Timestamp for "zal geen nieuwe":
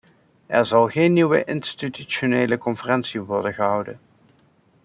0.65-1.43